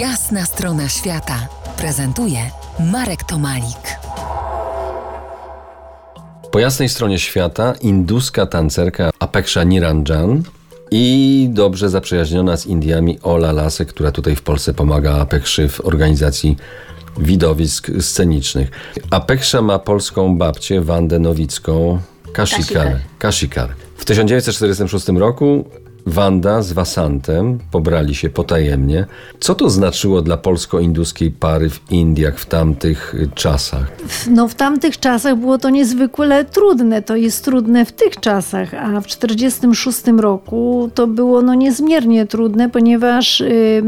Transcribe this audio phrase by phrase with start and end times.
[0.00, 1.48] Jasna strona świata
[1.78, 2.38] prezentuje
[2.92, 3.98] Marek Tomalik.
[6.50, 10.42] Po jasnej stronie świata induska tancerka Apeksha Niranjan
[10.90, 16.56] i dobrze zaprzyjaźniona z Indiami Ola Lasek, która tutaj w Polsce pomaga Apekszy w organizacji
[17.18, 18.70] widowisk scenicznych.
[19.10, 22.00] Apeksha ma polską babcię Wandę Nowicką
[22.32, 23.00] Kashikar.
[23.18, 23.74] Kashikar.
[23.96, 25.64] W 1946 roku
[26.06, 29.06] Wanda z Wasantem pobrali się potajemnie.
[29.40, 33.86] Co to znaczyło dla polsko-induskiej pary w Indiach w tamtych czasach?
[34.30, 37.02] No w tamtych czasach było to niezwykle trudne.
[37.02, 42.70] To jest trudne w tych czasach, a w 1946 roku to było no niezmiernie trudne,
[42.70, 43.82] ponieważ yy,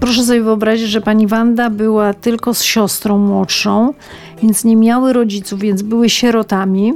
[0.00, 3.94] proszę sobie wyobrazić, że pani Wanda była tylko z siostrą młodszą,
[4.42, 6.92] więc nie miały rodziców, więc były sierotami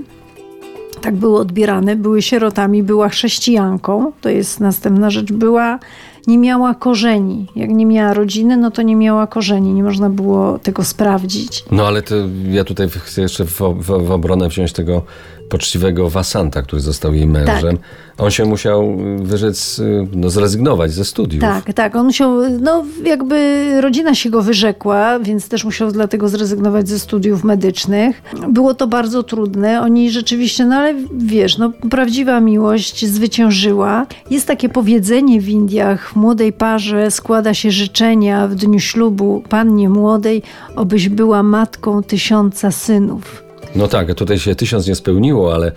[0.99, 5.79] tak były odbierane, były sierotami, była chrześcijanką, to jest następna rzecz, była,
[6.29, 7.47] nie miała korzeni.
[7.57, 11.65] Jak nie miała rodziny, no to nie miała korzeni, nie można było tego sprawdzić.
[11.71, 12.15] No ale to
[12.51, 15.03] ja tutaj chcę jeszcze w, w, w obronę wziąć tego
[15.49, 17.77] poczciwego Wasanta, który został jej mężem.
[17.77, 17.87] Tak.
[18.19, 19.81] On się musiał wyrzec,
[20.13, 21.41] no, zrezygnować ze studiów.
[21.41, 21.97] Tak, tak.
[21.97, 27.45] On musiał, no jakby rodzina się go wyrzekła, więc też musiał dlatego zrezygnować ze studiów
[27.45, 28.23] medycznych.
[28.49, 29.81] Było to bardzo trudne.
[29.81, 34.07] Oni rzeczywiście, no ale wiesz, no prawdziwa miłość zwyciężyła.
[34.31, 40.43] Jest takie powiedzenie w Indiach, młodej parze składa się życzenia w dniu ślubu pannie młodej,
[40.77, 43.43] obyś była matką tysiąca synów.
[43.77, 45.73] No tak, tutaj się tysiąc nie spełniło, ale,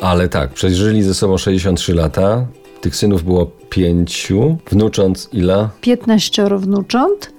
[0.00, 2.46] ale tak, przeżyli ze sobą 63 lata.
[2.80, 5.68] Tych synów było pięciu, wnucząc ile?
[5.80, 7.34] 15 wnucząt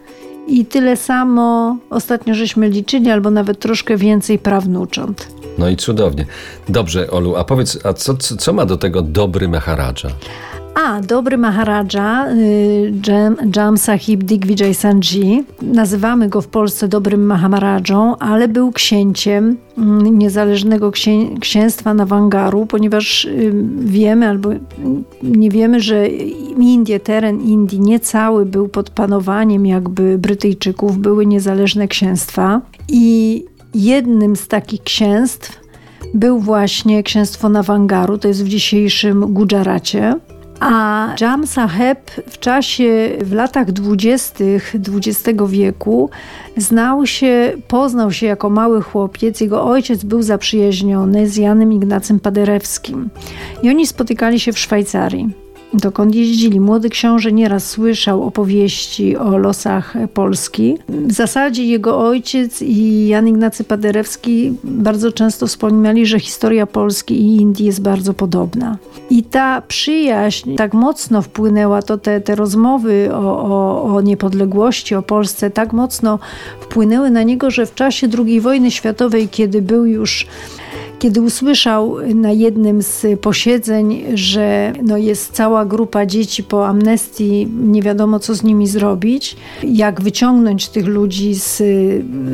[0.47, 5.27] i tyle samo ostatnio żeśmy liczyli, albo nawet troszkę więcej prawnucząt.
[5.57, 6.25] No i cudownie.
[6.69, 10.09] Dobrze, Olu, a powiedz, a co, co ma do tego dobry Maharadża?
[10.75, 12.93] A, dobry Maharaja, y,
[13.55, 20.91] Jam, Sahib Digvijay Sanji, nazywamy go w Polsce dobrym Maharadżą, ale był księciem mm, niezależnego
[20.91, 24.49] księ, księstwa Nawangaru, ponieważ y, wiemy albo
[25.23, 26.07] nie wiemy, że
[26.59, 34.47] Indie, teren Indii niecały był pod panowaniem jakby Brytyjczyków, były niezależne księstwa i jednym z
[34.47, 35.59] takich księstw
[36.13, 40.15] był właśnie księstwo Nawangaru, to jest w dzisiejszym Gujaracie.
[40.59, 46.09] A Jam Saheb w czasie, w latach dwudziestych XX wieku
[46.57, 49.41] znał się, poznał się jako mały chłopiec.
[49.41, 53.09] Jego ojciec był zaprzyjaźniony z Janem Ignacym Paderewskim.
[53.63, 55.44] I oni spotykali się w Szwajcarii
[55.77, 56.59] dokąd jeździli.
[56.59, 60.77] Młody książę nieraz słyszał opowieści o losach Polski.
[60.89, 67.41] W zasadzie jego ojciec i Jan Ignacy Paderewski bardzo często wspominali, że historia Polski i
[67.41, 68.77] Indii jest bardzo podobna.
[69.09, 75.01] I ta przyjaźń tak mocno wpłynęła, to te, te rozmowy o, o, o niepodległości, o
[75.01, 76.19] Polsce tak mocno
[76.59, 80.27] wpłynęły na niego, że w czasie II wojny światowej, kiedy był już
[80.99, 87.81] kiedy usłyszał na jednym z posiedzeń, że no jest cała grupa dzieci po amnestii, nie
[87.81, 91.57] wiadomo co z nimi zrobić, jak wyciągnąć tych ludzi z,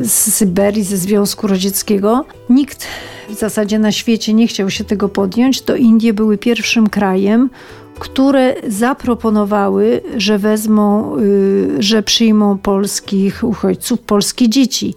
[0.02, 2.86] z Syberii, ze Związku Radzieckiego, nikt
[3.28, 7.50] w zasadzie na świecie nie chciał się tego podjąć, to Indie były pierwszym krajem,
[7.98, 14.94] które zaproponowały, że wezmą, y, że przyjmą polskich uchodźców, polskie dzieci.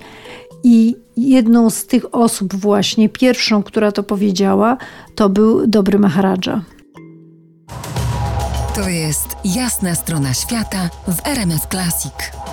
[0.67, 4.77] I jedną z tych osób właśnie, pierwszą, która to powiedziała,
[5.15, 6.61] to był dobry Maharadża.
[8.75, 12.44] To jest jasna strona świata w RMS Classic.